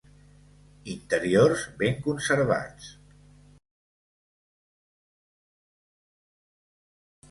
[0.93, 2.89] Interiors ben conservats.